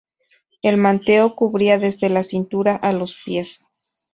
El 0.63 0.77
manteo 0.77 1.35
cubría 1.35 1.77
desde 1.77 2.09
la 2.09 2.23
cintura 2.23 2.75
a 2.75 2.91
los 2.91 3.21
pies. 3.23 3.67